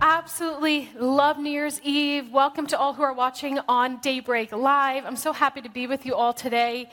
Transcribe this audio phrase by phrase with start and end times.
[0.00, 2.30] absolutely love New Year's Eve.
[2.30, 5.04] Welcome to all who are watching on Daybreak Live.
[5.04, 6.88] I'm so happy to be with you all today.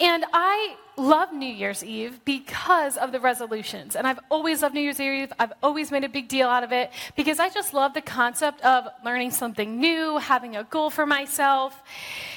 [0.00, 3.94] And I love New Year's Eve because of the resolutions.
[3.94, 5.32] And I've always loved New Year's Eve.
[5.38, 8.60] I've always made a big deal out of it because I just love the concept
[8.62, 11.80] of learning something new, having a goal for myself.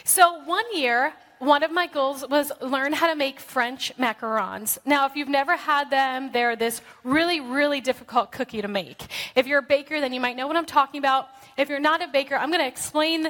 [0.04, 4.78] So one year, one of my goals was learn how to make French macarons.
[4.86, 9.08] Now, if you've never had them, they're this really, really difficult cookie to make.
[9.36, 11.30] If you're a baker, then you might know what I'm talking about.
[11.58, 13.30] If you're not a baker, I'm going to explain.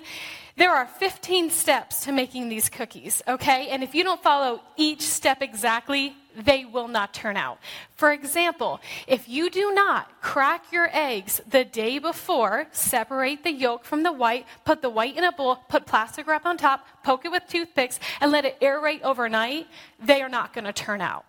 [0.58, 3.70] There are 15 steps to making these cookies, okay?
[3.70, 7.60] And if you don't follow each step exactly, they will not turn out.
[7.96, 13.86] For example, if you do not crack your eggs the day before, separate the yolk
[13.86, 17.26] from the white, put the white in a bowl, put plastic wrap on top, poke
[17.26, 19.68] it with toothpicks, and let it aerate overnight,
[20.00, 21.26] they are not going to turn out.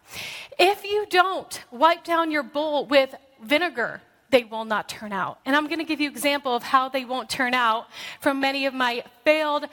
[0.58, 5.38] If you don't wipe down your bowl with vinegar, they will not turn out.
[5.44, 7.86] And I'm going to give you an example of how they won't turn out
[8.20, 9.66] from many of my failed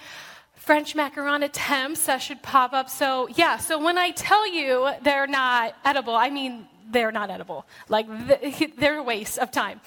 [0.70, 2.92] French macaron attempts that should pop up.
[2.92, 7.66] So, yeah, so when I tell you they're not edible, I mean they're not edible.
[7.88, 8.06] Like,
[8.78, 9.82] they're a waste of time.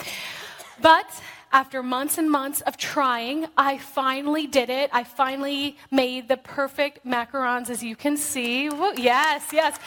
[0.81, 1.07] But
[1.53, 4.91] after months and months of trying, I finally did it.
[4.93, 8.69] I finally made the perfect macarons, as you can see.
[8.69, 9.79] Woo, yes, yes.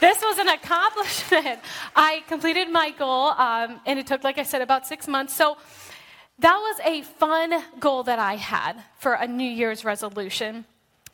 [0.00, 1.60] This was an accomplishment.
[1.96, 5.32] I completed my goal, um, and it took, like I said, about six months.
[5.32, 5.56] So
[6.38, 10.64] that was a fun goal that I had for a New Year's resolution.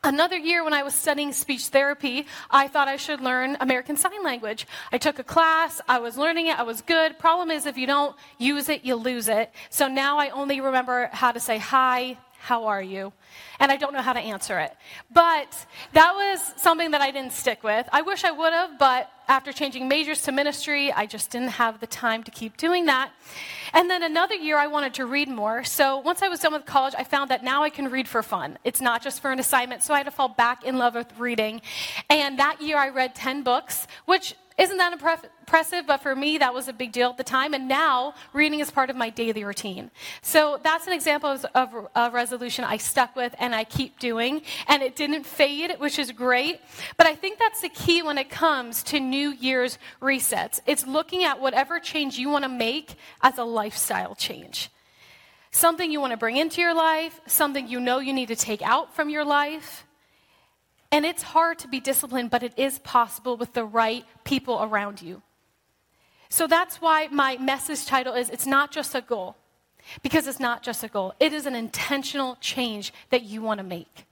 [0.04, 4.22] Another year, when I was studying speech therapy, I thought I should learn American Sign
[4.22, 4.64] Language.
[4.92, 7.18] I took a class, I was learning it, I was good.
[7.18, 9.50] Problem is, if you don't use it, you lose it.
[9.70, 13.12] So now I only remember how to say hi, how are you?
[13.60, 14.76] And I don't know how to answer it.
[15.10, 17.88] But that was something that I didn't stick with.
[17.92, 21.80] I wish I would have, but after changing majors to ministry, I just didn't have
[21.80, 23.10] the time to keep doing that.
[23.74, 25.64] And then another year, I wanted to read more.
[25.64, 28.22] So once I was done with college, I found that now I can read for
[28.22, 28.58] fun.
[28.64, 29.82] It's not just for an assignment.
[29.82, 31.60] So I had to fall back in love with reading.
[32.08, 35.84] And that year, I read 10 books, which isn't that impressive?
[35.86, 37.54] But for me, that was a big deal at the time.
[37.54, 39.92] And now, reading is part of my daily routine.
[40.20, 44.42] So that's an example of a resolution I stuck with and I keep doing.
[44.66, 46.60] And it didn't fade, which is great.
[46.96, 50.60] But I think that's the key when it comes to New Year's resets.
[50.66, 54.70] It's looking at whatever change you want to make as a lifestyle change.
[55.50, 58.62] Something you want to bring into your life, something you know you need to take
[58.62, 59.86] out from your life.
[60.90, 65.02] And it's hard to be disciplined, but it is possible with the right people around
[65.02, 65.22] you.
[66.30, 69.36] So that's why my message title is It's Not Just a Goal.
[70.02, 73.64] Because it's not just a goal, it is an intentional change that you want to
[73.64, 74.06] make.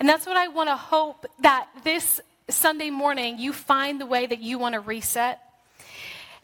[0.00, 4.26] And that's what I want to hope that this Sunday morning you find the way
[4.26, 5.40] that you want to reset.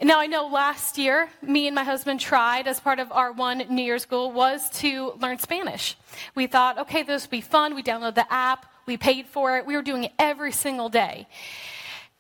[0.01, 3.59] Now I know last year, me and my husband tried as part of our one
[3.71, 5.97] New Year's goal was to learn Spanish.
[6.35, 7.77] We thought, okay, this would be fun.
[7.77, 8.67] We download the app.
[8.85, 9.67] We paid for it.
[9.67, 11.29] We were doing it every single day.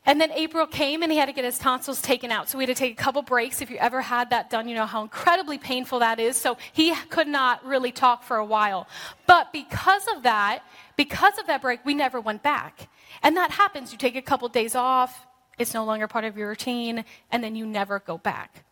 [0.05, 2.49] And then April came and he had to get his tonsils taken out.
[2.49, 3.63] So we had to take a couple breaks.
[3.63, 6.37] If you ever had that done, you know how incredibly painful that is.
[6.37, 8.89] So he could not really talk for a while.
[9.27, 10.65] But because of that,
[10.97, 12.89] because of that break, we never went back.
[13.23, 13.93] And that happens.
[13.93, 15.27] You take a couple days off,
[15.57, 18.65] it's no longer part of your routine, and then you never go back.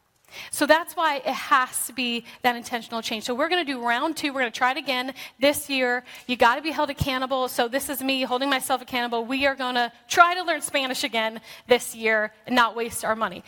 [0.50, 3.24] So that's why it has to be that intentional change.
[3.24, 4.32] So we're going to do round two.
[4.32, 6.04] We're going to try it again this year.
[6.26, 7.48] You got to be held accountable.
[7.48, 9.24] So this is me holding myself accountable.
[9.24, 13.16] We are going to try to learn Spanish again this year and not waste our
[13.16, 13.44] money.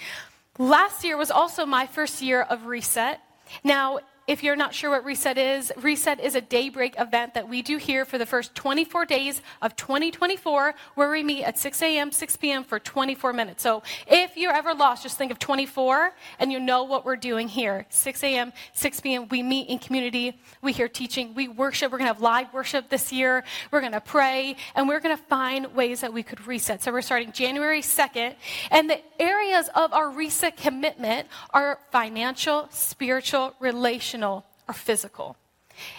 [0.59, 3.21] Last year was also my first year of reset.
[3.65, 7.61] Now, if you're not sure what Reset is, Reset is a daybreak event that we
[7.61, 12.13] do here for the first 24 days of 2024, where we meet at 6 a.m.,
[12.13, 12.63] 6 p.m.
[12.63, 13.63] for 24 minutes.
[13.63, 17.49] So if you're ever lost, just think of 24 and you know what we're doing
[17.49, 17.85] here.
[17.89, 21.91] 6 a.m., 6 p.m., we meet in community, we hear teaching, we worship.
[21.91, 23.43] We're going to have live worship this year,
[23.73, 26.83] we're going to pray, and we're going to find ways that we could reset.
[26.83, 28.37] So we're starting January 2nd,
[28.71, 35.37] and the areas of our reset commitment are financial, spiritual, relational emotional, or physical.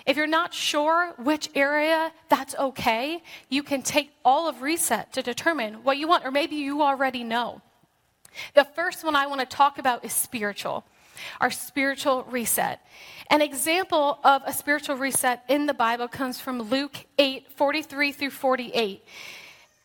[0.06, 3.24] If you're not sure which area, that's okay.
[3.50, 7.24] You can take all of reset to determine what you want, or maybe you already
[7.24, 7.62] know.
[8.54, 10.86] The first one I want to talk about is spiritual,
[11.42, 12.80] our spiritual reset.
[13.30, 18.30] An example of a spiritual reset in the Bible comes from Luke 8 43 through
[18.30, 19.04] 48.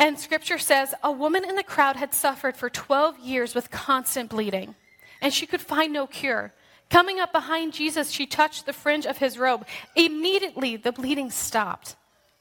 [0.01, 4.31] And scripture says, A woman in the crowd had suffered for 12 years with constant
[4.31, 4.75] bleeding,
[5.21, 6.53] and she could find no cure.
[6.91, 9.67] Coming up behind Jesus, she touched the fringe of his robe.
[9.95, 11.97] Immediately, the bleeding stopped.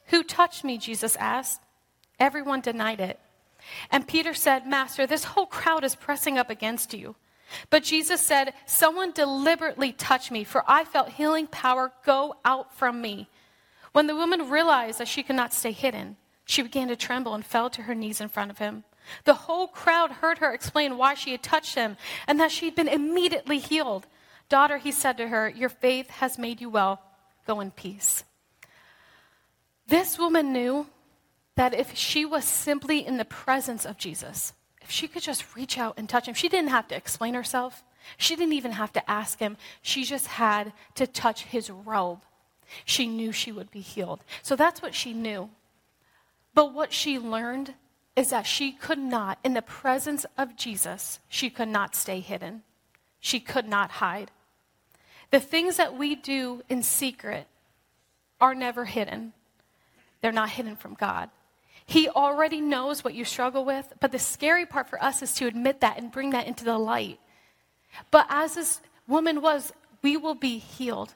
[0.07, 0.77] Who touched me?
[0.77, 1.61] Jesus asked.
[2.19, 3.19] Everyone denied it.
[3.91, 7.15] And Peter said, Master, this whole crowd is pressing up against you.
[7.69, 13.01] But Jesus said, Someone deliberately touched me, for I felt healing power go out from
[13.01, 13.29] me.
[13.91, 17.45] When the woman realized that she could not stay hidden, she began to tremble and
[17.45, 18.83] fell to her knees in front of him.
[19.23, 21.97] The whole crowd heard her explain why she had touched him
[22.27, 24.05] and that she had been immediately healed.
[24.49, 27.01] Daughter, he said to her, Your faith has made you well.
[27.45, 28.23] Go in peace.
[29.87, 30.87] This woman knew
[31.55, 35.77] that if she was simply in the presence of Jesus, if she could just reach
[35.77, 37.83] out and touch him, she didn't have to explain herself.
[38.17, 39.57] She didn't even have to ask him.
[39.81, 42.21] She just had to touch his robe.
[42.85, 44.23] She knew she would be healed.
[44.43, 45.49] So that's what she knew.
[46.53, 47.73] But what she learned
[48.15, 52.63] is that she could not, in the presence of Jesus, she could not stay hidden.
[53.19, 54.31] She could not hide.
[55.31, 57.47] The things that we do in secret
[58.39, 59.33] are never hidden,
[60.21, 61.29] they're not hidden from God.
[61.85, 65.47] He already knows what you struggle with, but the scary part for us is to
[65.47, 67.19] admit that and bring that into the light.
[68.11, 69.71] But as this woman was,
[70.01, 71.13] we will be healed.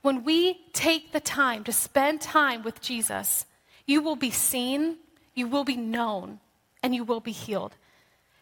[0.00, 3.44] When we take the time to spend time with Jesus,
[3.86, 4.96] you will be seen,
[5.34, 6.40] you will be known,
[6.82, 7.74] and you will be healed.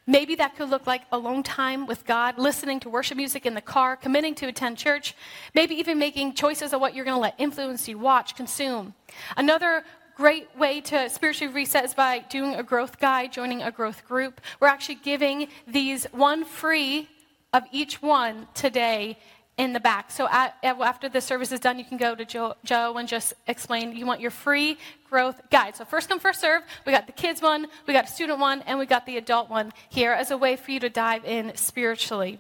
[0.07, 3.61] Maybe that could look like alone time with God, listening to worship music in the
[3.61, 5.17] car, committing to attend church,
[5.53, 8.95] maybe even making choices of what you're going to let influence you, watch, consume.
[9.37, 9.83] Another
[10.17, 14.41] great way to spiritually reset is by doing a growth guide, joining a growth group.
[14.61, 17.09] We're actually giving these one free
[17.53, 19.19] of each one today
[19.57, 20.11] in the back.
[20.11, 23.33] So at, after the service is done, you can go to Joe, Joe, and just
[23.47, 25.77] explain you want your free growth guide.
[25.77, 26.63] So first come, first serve.
[26.85, 29.49] We got the kids one, we got a student one, and we got the adult
[29.49, 32.39] one here as a way for you to dive in spiritually.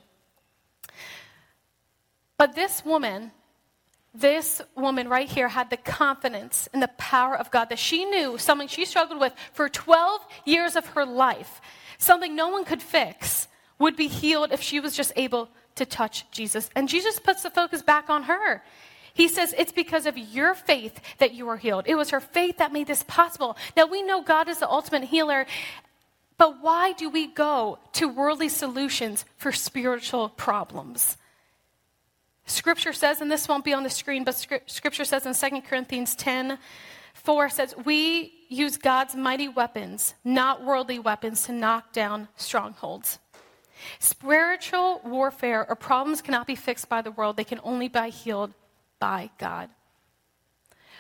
[2.38, 3.32] But this woman
[4.18, 8.38] this woman right here had the confidence and the power of God that she knew
[8.38, 11.60] something she struggled with for 12 years of her life,
[11.98, 13.46] something no one could fix,
[13.78, 16.68] would be healed if she was just able to touch Jesus.
[16.74, 18.62] And Jesus puts the focus back on her.
[19.14, 21.84] He says, It's because of your faith that you are healed.
[21.86, 23.56] It was her faith that made this possible.
[23.76, 25.46] Now, we know God is the ultimate healer,
[26.38, 31.16] but why do we go to worldly solutions for spiritual problems?
[32.46, 34.36] Scripture says, and this won't be on the screen, but
[34.66, 36.58] Scripture says in 2 Corinthians 10
[37.14, 43.18] 4 says, We use God's mighty weapons, not worldly weapons, to knock down strongholds.
[43.98, 48.52] Spiritual warfare or problems cannot be fixed by the world, they can only be healed
[48.98, 49.68] by God.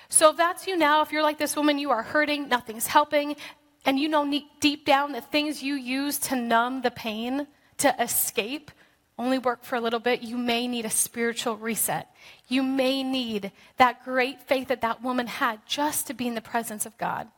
[0.08, 3.36] So if that's you now, if you're like this woman, you are hurting, nothing's helping,
[3.84, 7.46] and you know deep down the things you use to numb the pain,
[7.78, 8.70] to escape,
[9.18, 12.08] only work for a little bit, you may need a spiritual reset.
[12.48, 16.42] You may need that great faith that that woman had just to be in the
[16.42, 17.28] presence of God.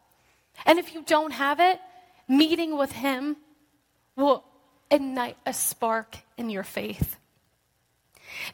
[0.66, 1.80] And if you don't have it,
[2.26, 3.36] meeting with Him
[4.16, 4.44] will
[4.90, 7.16] ignite a spark in your faith.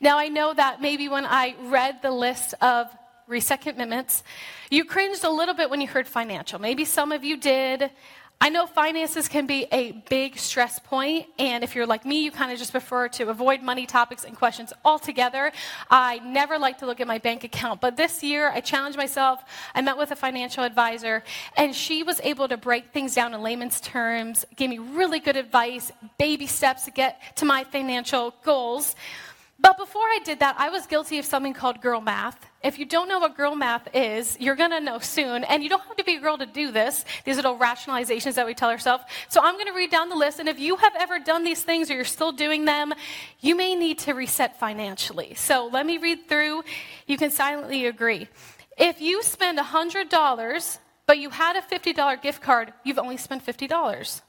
[0.01, 2.87] Now, I know that maybe when I read the list of
[3.27, 4.23] reset commitments,
[4.71, 6.59] you cringed a little bit when you heard financial.
[6.59, 7.91] Maybe some of you did.
[8.45, 12.31] I know finances can be a big stress point, and if you're like me, you
[12.31, 15.51] kind of just prefer to avoid money topics and questions altogether.
[15.91, 19.43] I never like to look at my bank account, but this year I challenged myself.
[19.75, 21.25] I met with a financial advisor,
[21.57, 25.39] and she was able to break things down in layman's terms, gave me really good
[25.39, 28.95] advice, baby steps to get to my financial goals.
[29.61, 32.45] But before I did that, I was guilty of something called girl math.
[32.63, 35.45] If you don't know what girl math is, you're going to know soon.
[35.45, 38.47] And you don't have to be a girl to do this, these little rationalizations that
[38.47, 39.05] we tell ourselves.
[39.29, 40.41] So I'm going to read down the list.
[40.41, 42.93] And if you have ever done these things or you're still doing them,
[43.41, 45.35] you may need to reset financially.
[45.35, 46.65] So let me read through.
[47.07, 48.29] You can silently agree.
[48.77, 54.23] If you spend $100, but you had a $50 gift card, you've only spent $50.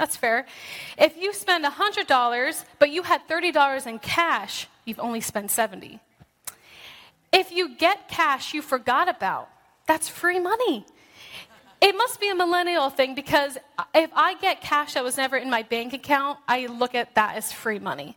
[0.00, 0.46] That's fair.
[0.96, 6.00] If you spend $100, but you had $30 in cash, you've only spent 70.
[7.34, 9.50] If you get cash you forgot about,
[9.86, 10.86] that's free money.
[11.82, 13.58] It must be a millennial thing because
[13.94, 17.36] if I get cash that was never in my bank account, I look at that
[17.36, 18.16] as free money.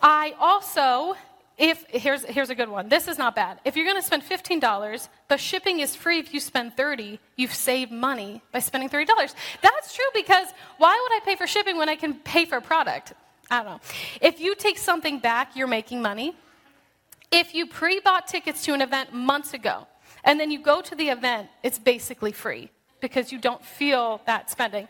[0.00, 1.16] I also
[1.56, 2.88] if here's here's a good one.
[2.88, 3.60] This is not bad.
[3.64, 7.54] If you're going to spend $15, but shipping is free if you spend 30, you've
[7.54, 9.06] saved money by spending $30.
[9.62, 12.62] That's true because why would I pay for shipping when I can pay for a
[12.62, 13.12] product?
[13.50, 13.80] I don't know.
[14.20, 16.34] If you take something back, you're making money.
[17.30, 19.86] If you pre-bought tickets to an event months ago
[20.24, 22.70] and then you go to the event, it's basically free
[23.04, 24.88] because you don't feel that spending.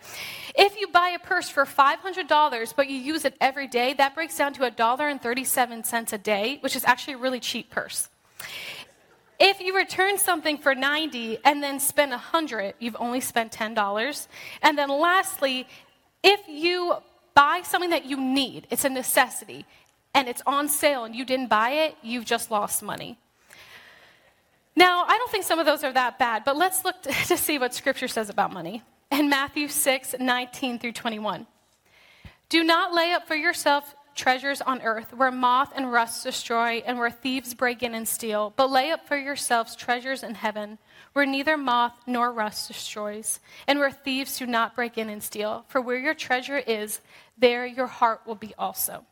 [0.55, 4.37] If you buy a purse for $500 but you use it every day, that breaks
[4.37, 8.09] down to $1.37 a day, which is actually a really cheap purse.
[9.41, 14.29] If you return something for 90 and then spend 100, you've only spent $10.
[14.63, 15.67] And then lastly,
[16.23, 16.95] if you
[17.35, 19.67] buy something that you need, it's a necessity,
[20.15, 23.19] and it's on sale and you didn't buy it, you've just lost money.
[24.77, 27.59] Now, I don't think some of those are that bad, but let's look to, see
[27.59, 28.83] what Scripture says about money.
[29.11, 31.47] In Matthew 6 19 through 21.
[32.49, 36.99] Do not lay up for yourself treasures on earth where moth and rust destroy and
[36.99, 40.79] where thieves break in and steal, but lay up for yourselves treasures in heaven
[41.13, 45.65] where neither moth nor rust destroys and where thieves do not break in and steal.
[45.69, 47.01] For where your treasure is,
[47.37, 49.05] there your heart will be also.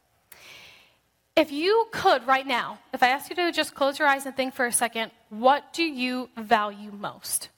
[1.35, 4.37] If you could right now, if I ask you to just close your eyes and
[4.37, 7.49] think for a second, what do you value most?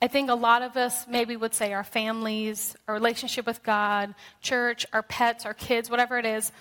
[0.00, 4.14] I think a lot of us maybe would say our families, our relationship with God,
[4.42, 6.52] church, our pets, our kids, whatever it is.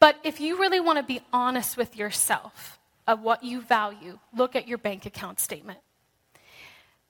[0.00, 4.56] But if you really want to be honest with yourself of what you value, look
[4.56, 5.78] at your bank account statement.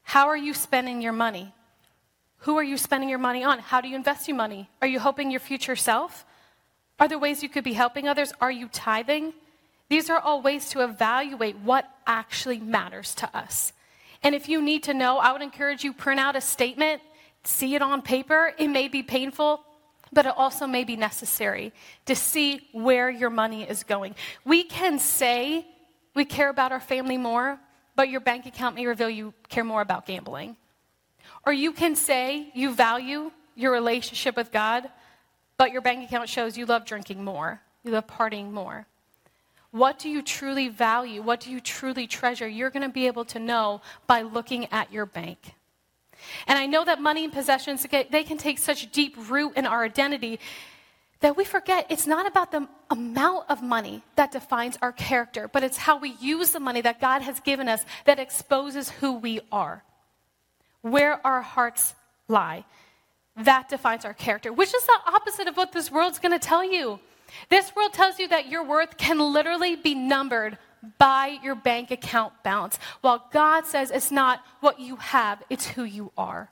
[0.03, 1.55] How are you spending your money?
[2.39, 3.59] Who are you spending your money on?
[3.61, 4.69] How do you invest your money?
[4.83, 6.27] Are you hoping your future self?
[7.01, 8.33] Are there ways you could be helping others?
[8.43, 9.33] Are you tithing?
[9.89, 13.73] These are all ways to evaluate what actually matters to us.
[14.23, 17.01] And if you need to know, I would encourage you print out a statement,
[17.43, 18.53] see it on paper.
[18.59, 19.65] It may be painful,
[20.13, 21.73] but it also may be necessary
[22.05, 24.15] to see where your money is going.
[24.45, 25.67] We can say
[26.15, 27.59] we care about our family more,
[27.97, 30.57] but your bank account may reveal you care more about gambling.
[31.47, 34.91] Or you can say you value your relationship with God,
[35.61, 38.87] but your bank account shows you love drinking more, you love partying more.
[39.73, 41.21] What do you truly value?
[41.21, 42.49] What do you truly treasure?
[42.49, 45.53] You're going to be able to know by looking at your bank.
[46.47, 49.85] And I know that money and possessions, they can take such deep root in our
[49.85, 50.41] identity
[51.21, 55.63] that we forget it's not about the amount of money that defines our character, but
[55.63, 59.43] it's how we use the money that God has given us that exposes who we
[59.53, 59.85] are,
[60.81, 61.95] where our hearts
[62.29, 62.65] lie.
[63.45, 66.65] That defines our character, which is the opposite of what this world's going to tell
[66.65, 67.01] you.
[67.49, 70.59] This world tells you that your worth can literally be numbered
[70.99, 75.85] by your bank account balance, while God says it's not what you have, it's who
[75.85, 76.51] you are.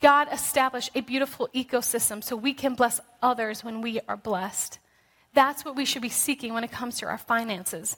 [0.00, 4.78] God established a beautiful ecosystem so we can bless others when we are blessed.
[5.32, 7.96] That's what we should be seeking when it comes to our finances.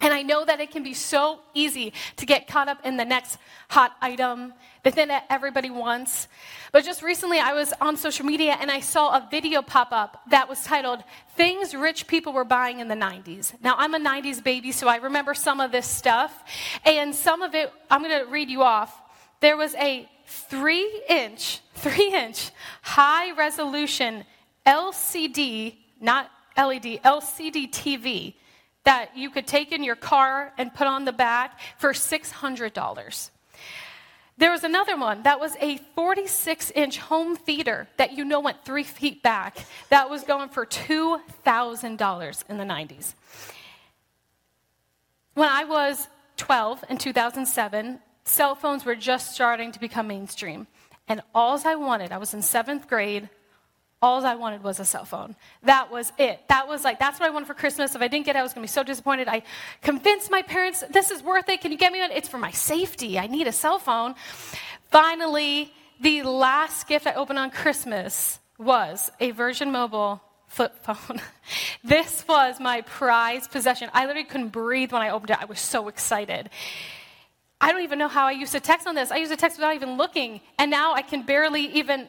[0.00, 3.04] And I know that it can be so easy to get caught up in the
[3.04, 3.36] next
[3.68, 6.28] hot item, the thing that everybody wants.
[6.70, 10.22] But just recently, I was on social media and I saw a video pop up
[10.30, 11.02] that was titled
[11.36, 13.54] Things Rich People Were Buying in the 90s.
[13.60, 16.44] Now, I'm a 90s baby, so I remember some of this stuff.
[16.84, 18.94] And some of it, I'm going to read you off.
[19.40, 22.50] There was a three inch, three inch
[22.82, 24.24] high resolution
[24.64, 28.34] LCD, not LED, LCD TV
[28.88, 33.30] that you could take in your car and put on the back for $600.
[34.38, 38.64] There was another one that was a 46 inch home theater that you know went
[38.64, 39.58] three feet back
[39.90, 43.12] that was going for $2,000 in the 90s.
[45.34, 50.66] When I was 12 in 2007, cell phones were just starting to become mainstream.
[51.08, 53.28] And all I wanted, I was in seventh grade,
[54.00, 55.34] all I wanted was a cell phone.
[55.64, 56.40] That was it.
[56.48, 57.94] That was like, that's what I wanted for Christmas.
[57.94, 59.26] If I didn't get it, I was going to be so disappointed.
[59.26, 59.42] I
[59.82, 61.60] convinced my parents, this is worth it.
[61.60, 62.12] Can you get me one?
[62.12, 63.18] It's for my safety.
[63.18, 64.14] I need a cell phone.
[64.90, 71.20] Finally, the last gift I opened on Christmas was a Virgin Mobile flip phone.
[71.84, 73.90] this was my prized possession.
[73.92, 75.38] I literally couldn't breathe when I opened it.
[75.40, 76.50] I was so excited.
[77.60, 79.10] I don't even know how I used to text on this.
[79.10, 80.40] I used to text without even looking.
[80.58, 82.08] And now I can barely even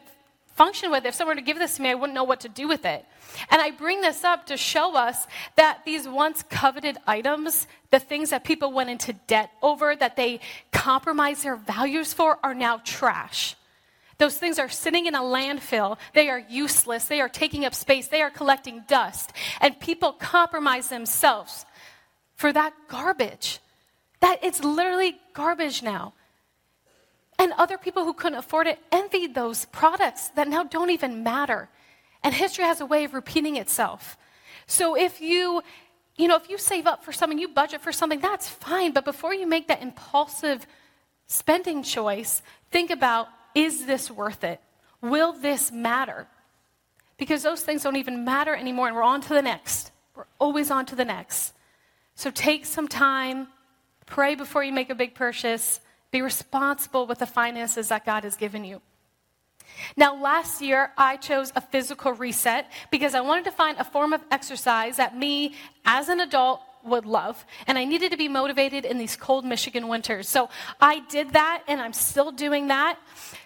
[0.52, 1.04] function with.
[1.04, 2.84] If someone were to give this to me, I wouldn't know what to do with
[2.84, 3.04] it.
[3.50, 5.26] And I bring this up to show us
[5.56, 10.40] that these once coveted items, the things that people went into debt over, that they
[10.72, 13.56] compromised their values for, are now trash.
[14.18, 15.96] Those things are sitting in a landfill.
[16.12, 17.06] They are useless.
[17.06, 18.08] They are taking up space.
[18.08, 19.32] They are collecting dust.
[19.62, 21.64] And people compromise themselves
[22.34, 23.60] for that garbage.
[24.20, 26.12] That it's literally garbage now.
[27.40, 31.70] And other people who couldn't afford it envied those products that now don't even matter.
[32.22, 34.18] And history has a way of repeating itself.
[34.66, 35.62] So if you,
[36.16, 38.92] you know, if you save up for something, you budget for something, that's fine.
[38.92, 40.66] But before you make that impulsive
[41.28, 44.60] spending choice, think about is this worth it?
[45.00, 46.26] Will this matter?
[47.16, 49.92] Because those things don't even matter anymore, and we're on to the next.
[50.14, 51.54] We're always on to the next.
[52.16, 53.48] So take some time,
[54.04, 58.36] pray before you make a big purchase, be responsible with the finances that God has
[58.36, 58.80] given you.
[59.96, 64.12] Now, last year, I chose a physical reset because I wanted to find a form
[64.12, 67.44] of exercise that me, as an adult, would love.
[67.66, 70.28] And I needed to be motivated in these cold Michigan winters.
[70.28, 70.48] So
[70.80, 72.98] I did that, and I'm still doing that.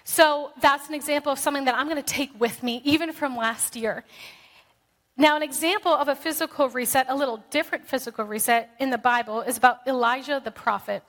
[0.04, 3.36] So that's an example of something that I'm going to take with me, even from
[3.36, 4.04] last year.
[5.16, 9.42] Now, an example of a physical reset, a little different physical reset in the Bible,
[9.42, 11.02] is about Elijah the prophet.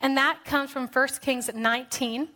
[0.00, 2.28] And that comes from 1 Kings 19.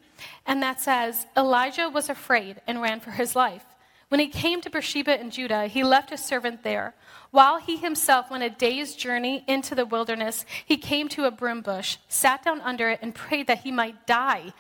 [0.47, 3.65] And that says, Elijah was afraid and ran for his life.
[4.09, 6.95] When he came to Beersheba in Judah, he left his servant there.
[7.31, 11.63] While he himself went a day's journey into the wilderness, he came to a broom
[11.63, 14.53] bush, sat down under it, and prayed that he might die.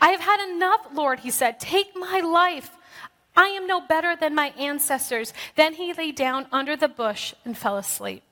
[0.00, 1.58] I have had enough, Lord, he said.
[1.58, 2.70] Take my life.
[3.34, 5.32] I am no better than my ancestors.
[5.56, 8.22] Then he lay down under the bush and fell asleep.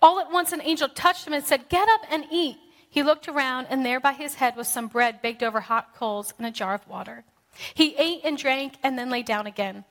[0.00, 2.56] All at once, an angel touched him and said, Get up and eat.
[2.90, 6.32] He looked around, and there by his head was some bread baked over hot coals
[6.38, 7.24] and a jar of water.
[7.74, 9.84] He ate and drank and then lay down again.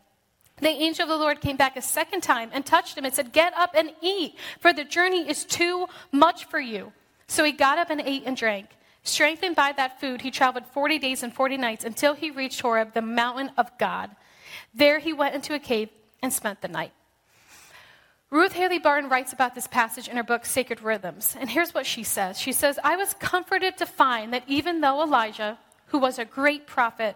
[0.59, 3.31] The angel of the Lord came back a second time and touched him and said,
[3.31, 6.93] Get up and eat, for the journey is too much for you.
[7.27, 8.69] So he got up and ate and drank.
[9.03, 12.93] Strengthened by that food, he traveled 40 days and 40 nights until he reached Horeb,
[12.93, 14.15] the mountain of God.
[14.73, 15.89] There he went into a cave
[16.23, 16.91] and spent the night.
[18.29, 21.35] Ruth Haley Barton writes about this passage in her book, Sacred Rhythms.
[21.39, 25.01] And here's what she says She says, I was comforted to find that even though
[25.01, 25.57] Elijah,
[25.87, 27.15] who was a great prophet,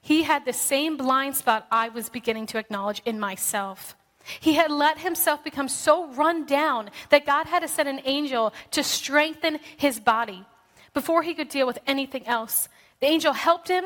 [0.00, 3.96] he had the same blind spot I was beginning to acknowledge in myself.
[4.40, 8.52] He had let himself become so run down that God had to send an angel
[8.72, 10.44] to strengthen his body
[10.92, 12.68] before he could deal with anything else.
[13.00, 13.84] The angel helped him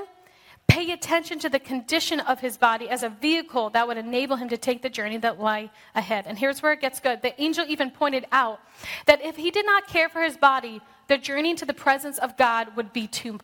[0.69, 4.49] pay attention to the condition of his body as a vehicle that would enable him
[4.49, 6.25] to take the journey that lay ahead.
[6.27, 7.23] And here's where it gets good.
[7.23, 8.61] The angel even pointed out
[9.07, 12.37] that if he did not care for his body, the journey into the presence of
[12.37, 13.39] God would be too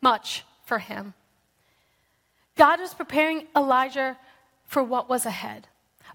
[0.00, 1.14] much for him.
[2.56, 4.16] God was preparing Elijah
[4.64, 5.68] for what was ahead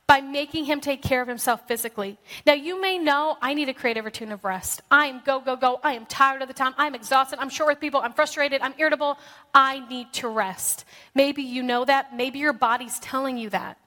[0.10, 2.18] by making him take care of himself physically.
[2.44, 4.82] Now, you may know I need a creative routine of rest.
[4.90, 5.80] I am go, go, go.
[5.84, 6.74] I am tired of the time.
[6.80, 7.38] I'm exhausted.
[7.38, 8.00] I'm short with people.
[8.00, 8.60] I'm frustrated.
[8.62, 9.20] I'm irritable.
[9.54, 10.84] I need to rest.
[11.14, 12.16] Maybe you know that.
[12.16, 13.78] Maybe your body's telling you that.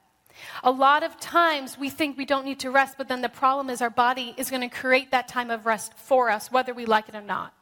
[0.63, 3.69] A lot of times we think we don't need to rest, but then the problem
[3.69, 6.87] is our body is going to create that time of rest for us, whether we
[6.87, 7.53] like it or not.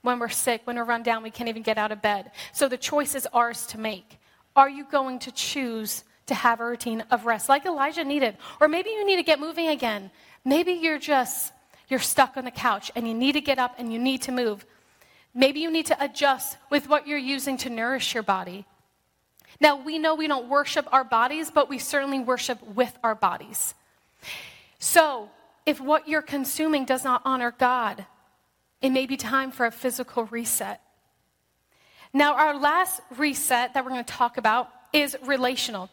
[0.00, 2.32] When we're sick, when we're run down, we can't even get out of bed.
[2.52, 4.18] So the choice is ours to make.
[4.56, 8.36] Are you going to choose to have a routine of rest like Elijah needed?
[8.60, 10.10] Or maybe you need to get moving again.
[10.44, 11.52] Maybe you're just
[11.88, 14.32] you're stuck on the couch and you need to get up and you need to
[14.32, 14.64] move.
[15.34, 18.64] Maybe you need to adjust with what you're using to nourish your body.
[19.60, 23.74] Now, we know we don't worship our bodies, but we certainly worship with our bodies.
[24.78, 25.30] So,
[25.64, 28.06] if what you're consuming does not honor God,
[28.80, 30.80] it may be time for a physical reset.
[32.12, 35.88] Now, our last reset that we're going to talk about is relational.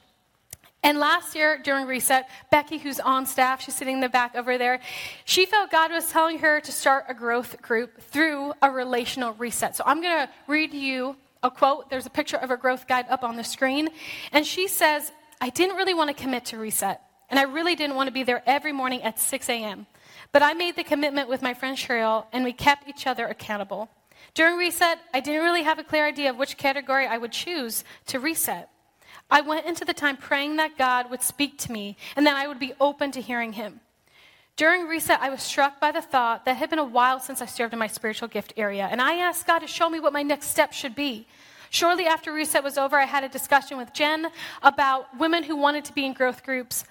[0.82, 4.58] And last year during reset, Becky, who's on staff, she's sitting in the back over
[4.58, 4.80] there,
[5.26, 9.76] she felt God was telling her to start a growth group through a relational reset.
[9.76, 11.90] So I'm going to read you a quote.
[11.90, 13.90] There's a picture of her growth guide up on the screen.
[14.32, 15.12] And she says,
[15.42, 17.02] I didn't really want to commit to reset.
[17.30, 19.86] And I really didn't want to be there every morning at 6 a.m.
[20.32, 23.90] But I made the commitment with my friend Cheryl, and we kept each other accountable.
[24.34, 27.84] During reset, I didn't really have a clear idea of which category I would choose
[28.08, 28.70] to reset.
[29.30, 32.48] I went into the time praying that God would speak to me and that I
[32.48, 33.82] would be open to hearing Him.
[34.56, 37.42] During reset, I was struck by the thought that it had been a while since
[37.42, 40.12] I served in my spiritual gift area, and I asked God to show me what
[40.12, 41.28] my next step should be.
[41.70, 44.28] Shortly after reset was over, I had a discussion with Jen
[44.64, 46.84] about women who wanted to be in growth groups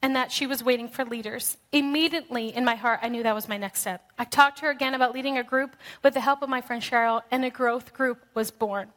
[0.00, 1.56] and that she was waiting for leaders.
[1.72, 4.12] Immediately in my heart, I knew that was my next step.
[4.18, 5.74] I talked to her again about leading a group
[6.04, 8.92] with the help of my friend Cheryl, and a growth group was born.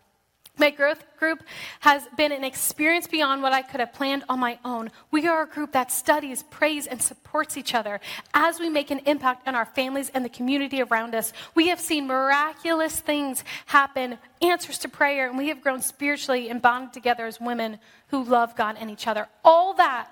[0.62, 1.42] My growth group
[1.80, 4.92] has been an experience beyond what I could have planned on my own.
[5.10, 8.00] We are a group that studies, prays, and supports each other
[8.36, 11.34] as we make an impact on our families and the community around us.
[11.56, 16.62] We have seen miraculous things happen, answers to prayer, and we have grown spiritually and
[16.62, 19.30] bonded together as women who love God and each other.
[19.44, 20.10] All that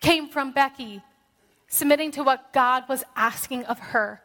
[0.00, 1.02] came from Becky
[1.68, 4.23] submitting to what God was asking of her.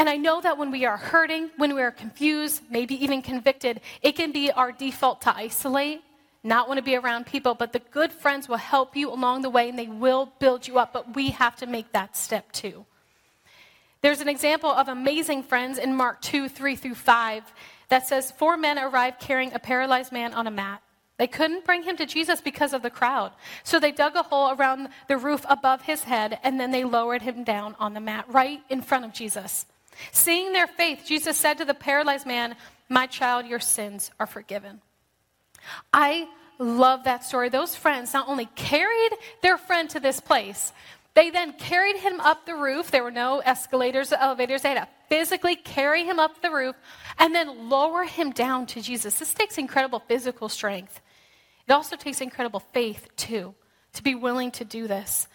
[0.00, 3.82] And I know that when we are hurting, when we are confused, maybe even convicted,
[4.00, 6.00] it can be our default to isolate,
[6.42, 9.50] not want to be around people, but the good friends will help you along the
[9.50, 12.86] way and they will build you up, but we have to make that step too.
[14.00, 17.52] There's an example of amazing friends in Mark 2 3 through 5
[17.90, 20.80] that says, Four men arrived carrying a paralyzed man on a mat.
[21.18, 23.32] They couldn't bring him to Jesus because of the crowd.
[23.64, 27.20] So they dug a hole around the roof above his head and then they lowered
[27.20, 29.66] him down on the mat right in front of Jesus.
[30.12, 32.56] Seeing their faith, Jesus said to the paralyzed man,
[32.88, 34.80] My child, your sins are forgiven.
[35.92, 37.48] I love that story.
[37.48, 39.10] Those friends not only carried
[39.42, 40.72] their friend to this place,
[41.14, 42.90] They then carried him up the roof.
[42.90, 44.62] There were no escalators or elevators.
[44.62, 46.76] They had to physically carry him up the roof
[47.18, 49.18] and then lower him down to Jesus.
[49.18, 51.00] This takes incredible physical strength.
[51.66, 53.54] It also takes incredible faith, too,
[53.94, 55.26] to be willing to do this.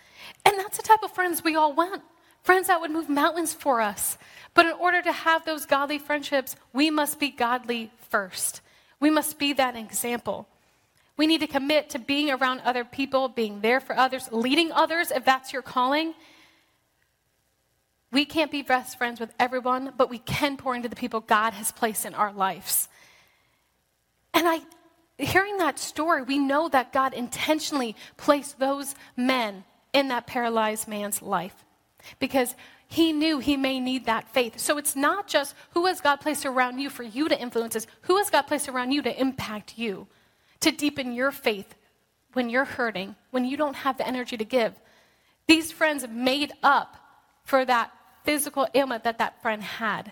[0.46, 2.02] And that's the type of friends we all want
[2.46, 4.20] friends that would move mountains for us.
[4.54, 8.62] But in order to have those godly friendships, we must be godly first.
[9.00, 10.48] We must be that example.
[11.18, 15.10] We need to commit to being around other people, being there for others, leading others
[15.10, 16.14] if that's your calling.
[18.12, 21.54] We can't be best friends with everyone, but we can pour into the people God
[21.54, 22.88] has placed in our lives.
[24.36, 24.60] And I
[25.18, 31.22] hearing that story, we know that God intentionally placed those men in that paralyzed man's
[31.24, 31.66] life
[32.20, 32.56] because
[32.88, 34.60] he knew he may need that faith.
[34.60, 37.88] So it's not just who has God placed around you for you to influence, it's
[38.02, 40.08] who has God placed around you to impact you
[40.62, 41.76] to deepen your faith
[42.34, 44.74] when you're hurting, when you don't have the energy to give.
[45.48, 46.98] These friends made up
[47.44, 47.92] for that
[48.24, 50.12] physical ailment that that friend had.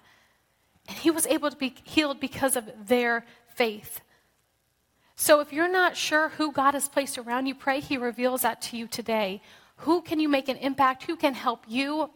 [0.87, 3.25] And he was able to be healed because of their
[3.55, 4.01] faith.
[5.15, 8.61] So if you're not sure who God has placed around you, pray he reveals that
[8.63, 9.41] to you today.
[9.77, 11.03] Who can you make an impact?
[11.03, 12.09] Who can help you?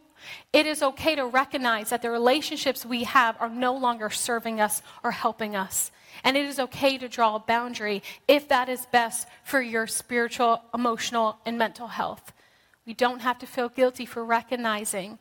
[0.52, 4.82] It is okay to recognize that the relationships we have are no longer serving us
[5.04, 5.92] or helping us.
[6.24, 10.62] And it is okay to draw a boundary if that is best for your spiritual,
[10.74, 12.34] emotional, and mental health.
[12.86, 15.20] We don't have to feel guilty for recognizing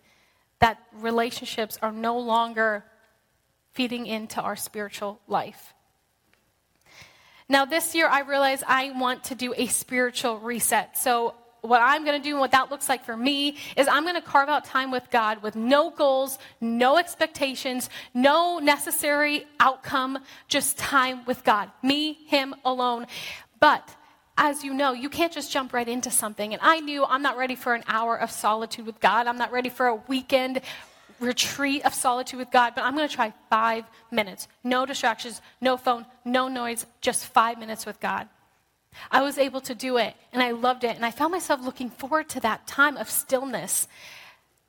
[0.61, 2.85] that relationships are no longer
[3.73, 5.75] feeding into our spiritual life.
[7.49, 10.97] Now, this year, I realize I want to do a spiritual reset.
[10.97, 11.35] So,
[11.67, 14.15] what I'm going to do and what that looks like for me is I'm going
[14.15, 20.79] to carve out time with God with no goals, no expectations, no necessary outcome, just
[20.79, 21.71] time with God.
[21.83, 23.07] Me, Him alone.
[23.61, 23.95] But
[24.39, 26.53] as you know, you can't just jump right into something.
[26.53, 29.27] And I knew I'm not ready for an hour of solitude with God.
[29.27, 30.61] I'm not ready for a weekend
[31.21, 34.49] retreat of solitude with God, but I'm going to try five minutes.
[34.63, 38.29] No distractions, no phone, no noise, just five minutes with God.
[39.11, 40.97] I was able to do it and I loved it.
[40.97, 43.89] And I found myself looking forward to that time of stillness.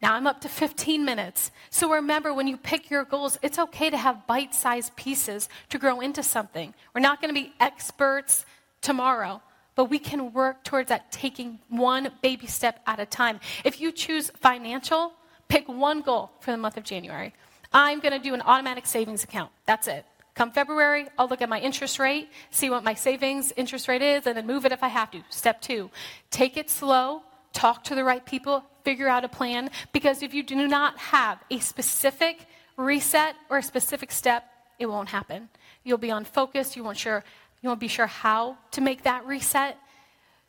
[0.02, 1.52] Now I'm up to 15 minutes.
[1.70, 5.80] So remember, when you pick your goals, it's okay to have bite sized pieces to
[5.80, 6.74] grow into something.
[6.94, 8.46] We're not going to be experts
[8.82, 9.42] tomorrow,
[9.76, 13.40] but we can work towards that taking one baby step at a time.
[13.64, 15.14] If you choose financial,
[15.48, 17.34] pick one goal for the month of January.
[17.74, 19.52] I'm going to do an automatic savings account.
[19.66, 20.06] That's it.
[20.38, 24.28] Come February, I'll look at my interest rate, see what my savings interest rate is,
[24.28, 25.24] and then move it if I have to.
[25.32, 25.90] Step two,
[26.30, 27.24] take it slow,
[27.54, 31.40] talk to the right people, figure out a plan, because if you do not have
[31.50, 32.46] a specific
[32.78, 34.46] reset or a specific step,
[34.78, 35.50] it won't happen.
[35.84, 37.24] You'll be unfocused, you won't sure
[37.64, 39.76] you won't be sure how to make that reset.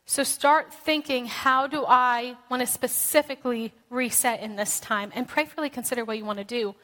[0.05, 5.11] So start thinking, how do I want to specifically reset in this time?
[5.15, 6.75] And prayerfully consider what you want to do.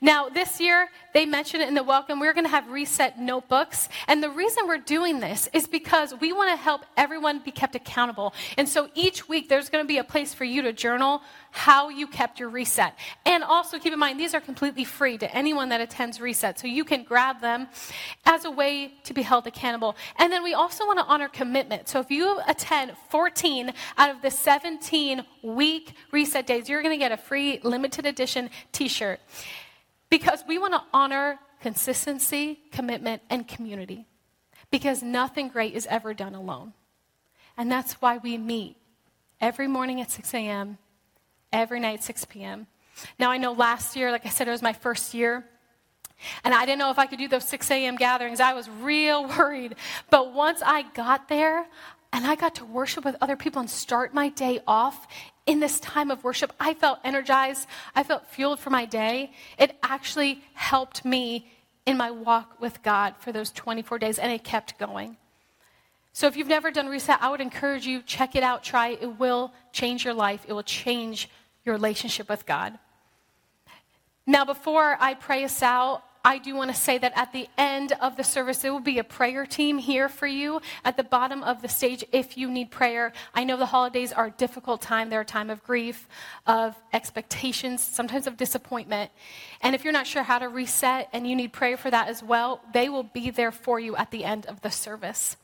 [0.00, 3.88] Now, this year, they mentioned it in the welcome, we're going to have reset notebooks.
[4.08, 7.74] And the reason we're doing this is because we want to help everyone be kept
[7.74, 8.34] accountable.
[8.56, 11.22] And so each week, there's going to be a place for you to journal
[11.52, 12.96] how you kept your reset.
[13.26, 16.58] And also keep in mind, these are completely free to anyone that attends reset.
[16.58, 17.68] So you can grab them
[18.24, 19.94] as a way to be held accountable.
[20.16, 21.88] And then we also want to honor commitment.
[21.88, 26.98] So if you attend 14 out of the 17 week reset days, you're going to
[26.98, 29.20] get a free limited edition t shirt
[30.08, 34.06] because we want to honor consistency, commitment, and community
[34.70, 36.72] because nothing great is ever done alone.
[37.58, 38.78] And that's why we meet
[39.38, 40.78] every morning at 6 a.m
[41.52, 42.66] every night, 6 p.m.
[43.18, 45.44] Now, I know last year, like I said, it was my first year.
[46.44, 47.96] And I didn't know if I could do those 6 a.m.
[47.96, 48.40] gatherings.
[48.40, 49.74] I was real worried.
[50.10, 51.66] But once I got there
[52.12, 55.06] and I got to worship with other people and start my day off
[55.46, 57.66] in this time of worship, I felt energized.
[57.94, 59.32] I felt fueled for my day.
[59.58, 61.50] It actually helped me
[61.84, 65.16] in my walk with God for those 24 days, and it kept going.
[66.12, 68.98] So if you've never done Reset, I would encourage you, check it out, try it.
[69.02, 70.44] It will change your life.
[70.46, 71.28] It will change
[71.64, 72.78] your relationship with God.
[74.26, 77.92] Now, before I pray us out, I do want to say that at the end
[78.00, 81.42] of the service, there will be a prayer team here for you at the bottom
[81.42, 83.12] of the stage if you need prayer.
[83.34, 85.10] I know the holidays are a difficult time.
[85.10, 86.08] They're a time of grief,
[86.46, 89.10] of expectations, sometimes of disappointment.
[89.62, 92.22] And if you're not sure how to reset and you need prayer for that as
[92.22, 95.36] well, they will be there for you at the end of the service.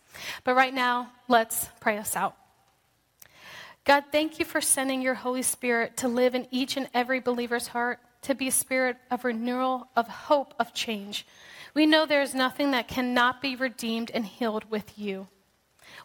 [0.44, 2.36] But right now, let's pray us out.
[3.88, 7.68] God, thank you for sending your Holy Spirit to live in each and every believer's
[7.68, 11.26] heart, to be a spirit of renewal, of hope, of change.
[11.72, 15.28] We know there is nothing that cannot be redeemed and healed with you.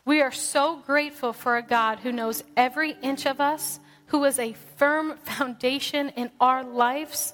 [0.05, 4.39] We are so grateful for a God who knows every inch of us, who is
[4.39, 7.33] a firm foundation in our lives,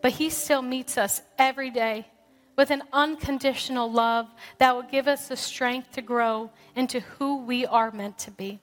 [0.00, 2.06] but He still meets us every day
[2.56, 4.26] with an unconditional love
[4.56, 8.62] that will give us the strength to grow into who we are meant to be.